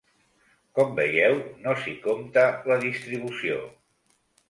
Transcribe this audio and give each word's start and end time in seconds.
Com 0.79 0.95
veieu, 1.01 1.37
no 1.67 1.77
s’hi 1.83 1.95
compta 2.09 2.49
la 2.73 2.81
distribució. 2.89 3.65